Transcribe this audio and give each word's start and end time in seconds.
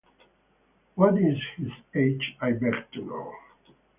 What 0.95 1.19
is 1.19 1.37
his 1.57 1.71
age, 1.93 2.35
I 2.41 2.53
beg 2.53 2.73
to 2.93 3.01
know! 3.05 3.33